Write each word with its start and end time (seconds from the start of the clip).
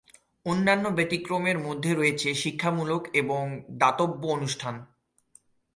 অন্যান্য 0.45 0.85
ব্যতিক্রমের 0.97 1.57
মধ্যে 1.59 1.91
রয়েছে 1.93 2.29
শিক্ষামূলক 2.33 3.01
এবং 3.13 3.43
দাতব্য 3.77 4.21
অনুষ্ঠান... 4.27 4.75